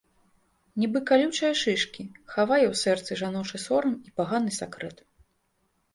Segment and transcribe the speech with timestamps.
[0.83, 2.03] Нібы калючыя шышкі,
[2.35, 4.97] хавае ў сэрцы жаночы сорам і паганы сакрэт.